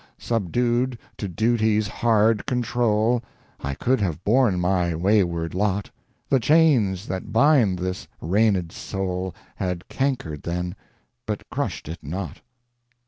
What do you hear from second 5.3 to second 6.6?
lot: The